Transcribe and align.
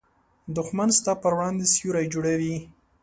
دښمن 0.55 0.89
ستا 0.99 1.13
پر 1.21 1.33
وړاندې 1.37 1.65
سیوری 1.73 2.05
جوړوي 2.13 2.57